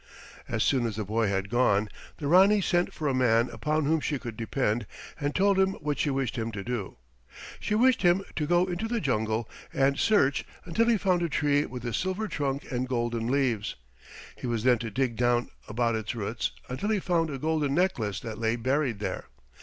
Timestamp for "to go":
8.35-8.65